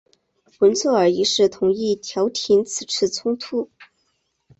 [0.57, 3.69] 文策尔一世同意调停此次冲突。